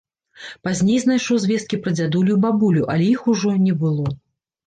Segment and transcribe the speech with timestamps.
[0.67, 4.07] Пазней знайшоў звесткі пра дзядулю і бабулю, але іх ужо не было.